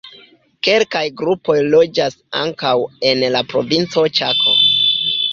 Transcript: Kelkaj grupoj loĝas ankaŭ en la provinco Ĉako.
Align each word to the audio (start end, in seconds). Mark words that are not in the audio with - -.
Kelkaj 0.67 1.01
grupoj 1.17 1.57
loĝas 1.73 2.15
ankaŭ 2.39 2.71
en 3.11 3.21
la 3.35 3.43
provinco 3.53 4.07
Ĉako. 4.21 4.57